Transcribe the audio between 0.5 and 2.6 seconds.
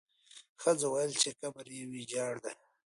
ښځو وویل چې قبر یې ویجاړ دی.